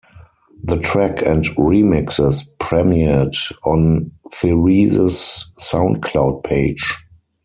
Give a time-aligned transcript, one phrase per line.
[0.63, 6.97] The track and remixes premiered on Therese's SoundCloud page.